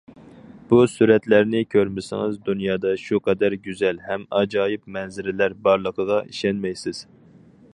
[0.69, 7.05] بۇ سۈرەتلەرنى كۆرمىسىڭىز، دۇنيادا شۇ قەدەر گۈزەل ھەم ئاجايىپ مەنزىرىلەر بارلىقىغا ئىشەنمەيسىز.